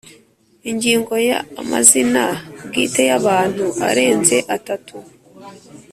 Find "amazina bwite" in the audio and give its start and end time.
1.61-3.01